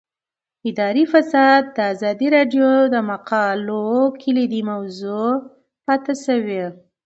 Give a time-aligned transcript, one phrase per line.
[0.69, 3.85] اداري فساد د ازادي راډیو د مقالو
[4.21, 5.27] کلیدي موضوع
[5.85, 6.63] پاتې شوی.